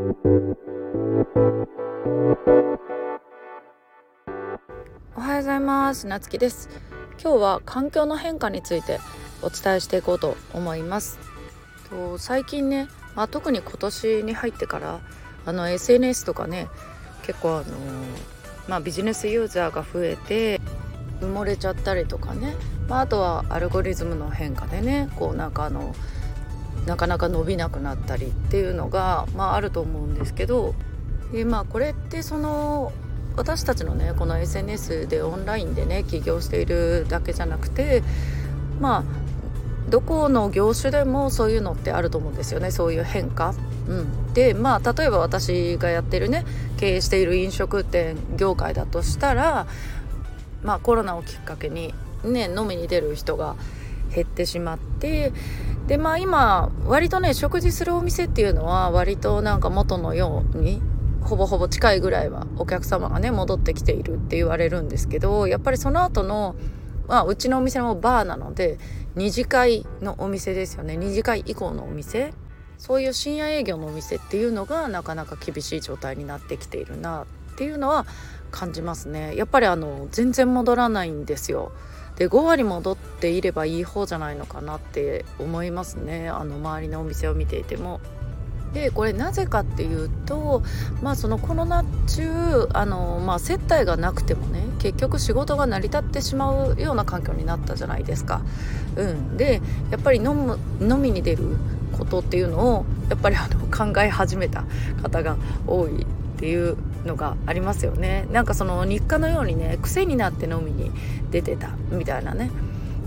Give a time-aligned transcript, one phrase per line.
[0.00, 0.02] お
[5.20, 6.06] はようございます。
[6.06, 6.70] なつきです。
[7.22, 8.98] 今日は環境の変化について
[9.42, 11.18] お伝えしていこうと思います。
[11.90, 15.00] と最近ね、まあ、特に今年に入ってから
[15.44, 16.68] あの SNS とかね
[17.22, 17.64] 結構あの
[18.68, 20.62] まあ、ビジネスユーザーが増えて
[21.20, 22.54] 埋もれちゃったりとかね、
[22.88, 25.94] まあ、あとはアルゴリズムの変化でねこうなんかあの
[26.86, 30.74] なかなか伸びなくなったりっていうのが、まあ、あると思うんですけど
[31.32, 32.92] で、まあ、これってその
[33.36, 38.02] 私たちのねこの SNS でオンラインでね起業しているだけじゃなくて
[38.80, 39.04] まあ
[39.90, 43.54] どこの業種でもそういうのってあると思うんですよねそういう変化。
[43.88, 46.44] うん、でまあ例えば私がやってるね
[46.76, 49.66] 経営している飲食店業界だとしたら
[50.62, 51.92] まあコロナをきっかけに
[52.24, 53.56] ね飲みに出る人が
[54.14, 55.32] 減ってしまって
[55.86, 60.80] でまあ今割とね食事するお店っていうのは割となんか元のように
[61.22, 66.56] ほぼほぼ近いぐらいはお客様がね戻ってきているって言われるんですけどやっぱりその後の
[67.06, 68.78] まあうちのお店もバーなので
[69.16, 70.94] 2次会のお店ですよね。
[70.94, 72.32] 2次会以降のお店。
[72.78, 77.26] そういう深夜営業のお店っていうのがなかなか厳しい状態になってきているな。
[77.60, 78.06] っていうのは
[78.50, 81.72] 感じますねやっぱりあの全然戻らないんですよ
[82.16, 88.00] で5割戻っていればいい方じゃないのかなって思いますねあの周りのお店を見ていても。
[88.72, 90.62] でこれなぜかっていうと
[91.02, 98.42] まあそのコロナ中あの、まあ、接待がなくてもね結局仕事が成り立ってしまうような環境になったじゃないですか。
[98.94, 101.56] うん、でやっぱり飲む飲みに出る
[101.98, 104.64] ことっていうのをやっぱりあの考え始めた
[105.02, 106.06] 方が多いっ
[106.38, 110.90] ていうのがありますよねなんかその日課のようにね癖になって飲みに
[111.30, 112.50] 出てたみたいなね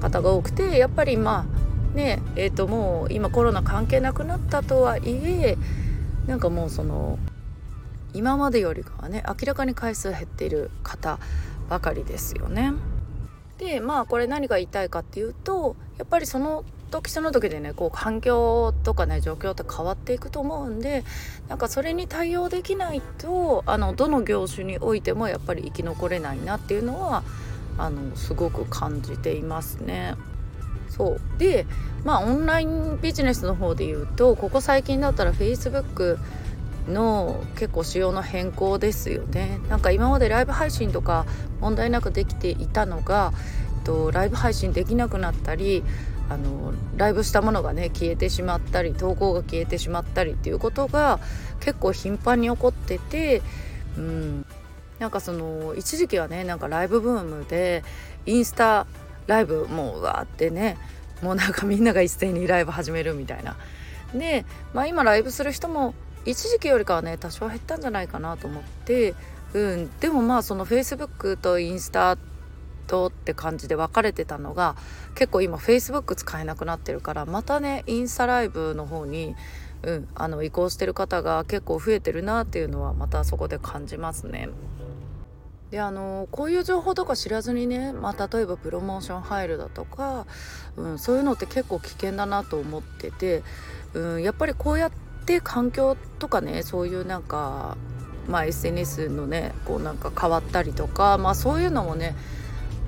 [0.00, 1.46] 方が多くてやっぱりま
[1.94, 5.56] あねえー、ともう今コロナ関係なくなったとはいえ
[6.26, 7.18] なんかもうその
[8.12, 11.18] 今までよりかはね明らかに回数減っている方
[11.68, 12.72] ばかりですよね。
[13.58, 21.04] でまあこれ何が言いたいかっていうとやっぱりその時その時でねこう環境とかね状況って変わっていくと思うんで
[21.48, 27.22] なんかそれに対応できないとあのどの業種においてもやっぱり生き残れないなっていうのは
[27.78, 30.14] あのすごく感じていますね。
[30.88, 31.66] そうで
[32.04, 36.18] まあオンラインビジネスの方で言うとここ最近だったら Facebook
[36.88, 41.26] の結構仕様の変更ですよねなんか今までライブ配信とか
[41.60, 43.32] 問題なくできていたのが、
[43.78, 45.82] えっと、ライブ配信できなくなったり
[46.28, 51.20] あのライブしたものがね消えてしまったり投稿が消えてしまったりっていうことが
[51.60, 53.42] 結構頻繁に起こってて、
[53.96, 54.46] うん、
[54.98, 57.84] なんかその一時期はねなんかライブブームで
[58.26, 58.86] インスタ
[59.26, 60.78] ライブもうわーってね
[61.22, 63.56] もうなんかみんなが一斉にライブ始めるみたいな。
[64.14, 64.44] で、
[64.74, 65.94] まあ、今ライブする人も
[66.24, 69.14] 一時期よりかはね多少減ったんじゃないかなと思って、
[69.54, 72.35] うん、でもまあその Facebook とインスタって
[72.86, 74.76] とって感じで分かれてたのが
[75.14, 79.34] 結構今 Facebook 使えなくなってるからまたねインスタライブの方に、
[79.82, 84.48] うん、あの移行してる方が結構増えてるなっていうのはまたそこで感じますね。
[85.70, 90.26] であのこういう情報とか知らずにね、まあ、例えばプロモーション入るだとか、
[90.76, 93.42] うん、そういうのって結構危険だなと思ってて、
[93.92, 94.90] うん、やっぱりこうやっ
[95.24, 97.76] て環境とかねそういうなんか、
[98.28, 102.14] まあ、SNS のねこうなんか変わったりとか、まあ、そういうのもね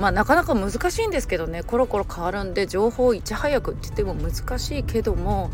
[0.00, 5.50] まあなかなか難しいんですけどねコロコロ変わるんで情報をいち早くって言っても難しいけども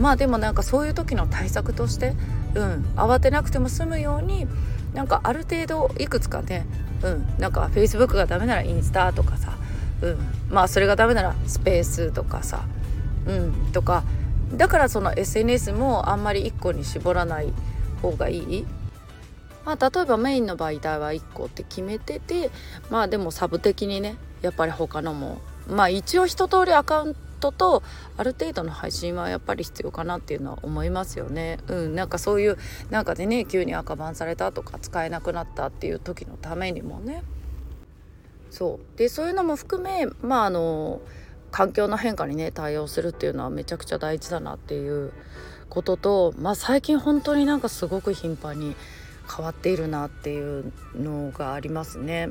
[0.00, 2.14] まあでもなんかそういう時の対策として
[2.54, 4.46] うん慌てなくても済むように
[4.94, 6.66] なんかある程度いくつかね
[7.02, 9.52] うんなんか Facebook がダメならインスタとかさ
[10.00, 12.64] うんまあそれがダメならスペースとかさ
[13.26, 14.04] うんとか。
[14.54, 17.52] だからその SNS もあんまり1個に絞らない
[18.02, 18.66] 方がいい
[19.64, 22.50] まあ、例えばメインの媒体は1個って決めてて
[22.90, 27.82] まあでもサブ的にねやっぱり他のもまあ一応一通りアカウントと
[28.16, 31.58] ある程度の配信はやっぱり必要かなっていうのは思いますよね。
[31.68, 32.58] うん、なんかそういう
[32.90, 37.22] なんかでね急に赤バンされたとか使えなくなったっていう時のためにもね。
[38.50, 41.00] そうでそういうのも含めまああの
[41.50, 45.12] 環境の変化にね対応するっていうのはめちゃくちゃ大事だなっていう
[45.68, 48.76] こととまあ最近本当になんかすごく頻繁に
[49.34, 52.30] 変わっているなっていうのがありますね。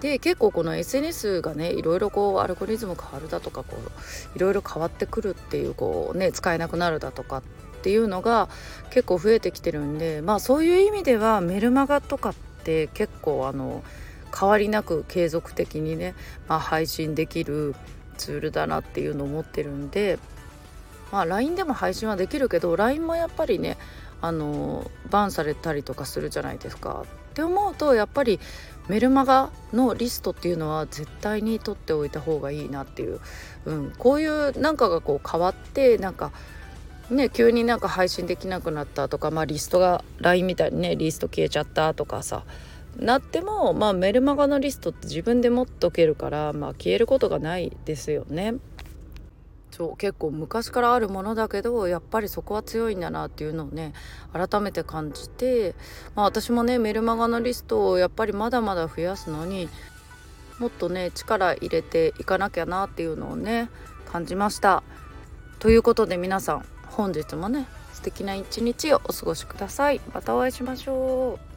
[0.00, 7.42] で結構この SNS がねいろいろこうアルゴリズム変わるだとかこういろいろ変わってくるっていうこうね使えなくなるだとかっ
[7.82, 8.48] ていうのが
[8.90, 12.34] 結構増えてきてるんでまあそういう意味ではメルマガとかっ
[12.64, 13.84] て結構あの
[14.36, 16.16] 変わりなく継続的にね、
[16.48, 17.76] まあ、配信できる
[18.16, 20.18] ツールだなっていうのを思ってるんで
[21.14, 23.78] まあ LINE でも配信はできるけど LINE もやっぱりね
[24.20, 27.04] あのバンされたりとかするじゃないですか。
[27.30, 28.40] って思うとやっぱり
[28.88, 33.20] メルマガのリストっていうのは絶対に取っておいた方がいいなっていう、
[33.64, 36.32] うん、こういうなんかがこう変わってなんか
[37.10, 42.42] ね急になんか配信できなくなったとか、まあ、リストが LINE みたいにねリスト消えちゃったとかさ
[42.96, 48.54] なっても、まあ、メルマガのリストって自分で持っとけるから、まあ、消えることがないですよね。
[49.74, 53.92] そう結構昔からあるものだけどやっぱりそこは強いんだなっていうのをね
[54.32, 55.74] 改めて感じて、
[56.14, 59.68] まあ、私もねメルマガのリストをやっぱりまだまだ増やすのに
[60.60, 63.68] もっとね力入れていかなきゃなっていうのをね
[64.06, 64.84] 感じました。
[65.58, 70.00] ということで皆さん本日もね素敵な一日をお過ごしください。
[70.14, 71.53] またお会いしましょう。